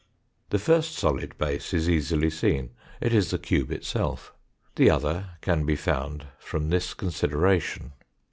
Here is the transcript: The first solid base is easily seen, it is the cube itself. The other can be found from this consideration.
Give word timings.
The 0.49 0.57
first 0.57 0.95
solid 0.95 1.37
base 1.37 1.75
is 1.75 1.87
easily 1.87 2.31
seen, 2.31 2.71
it 3.01 3.13
is 3.13 3.29
the 3.29 3.37
cube 3.37 3.71
itself. 3.71 4.33
The 4.75 4.89
other 4.89 5.37
can 5.41 5.63
be 5.63 5.75
found 5.75 6.25
from 6.39 6.71
this 6.71 6.95
consideration. 6.95 7.93